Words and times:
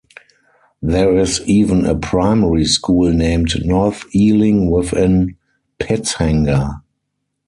There 0.81 1.15
is 1.15 1.41
even 1.45 1.85
a 1.85 1.93
primary 1.93 2.65
school 2.65 3.13
named 3.13 3.53
North 3.63 4.05
Ealing 4.15 4.71
within 4.71 5.37
Pitshanger. 5.79 6.81